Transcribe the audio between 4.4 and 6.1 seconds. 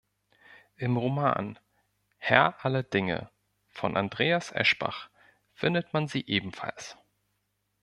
Eschbach findet man